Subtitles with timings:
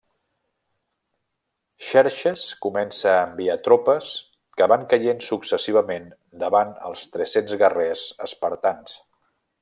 [1.89, 4.09] Xerxes comença a enviar tropes
[4.61, 6.09] que van caient successivament
[6.45, 8.97] davant els tres-cents guerrers espartans.